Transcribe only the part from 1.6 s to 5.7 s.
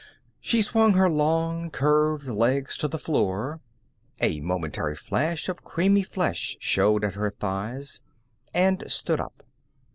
curved legs to the floor, a momentary flash of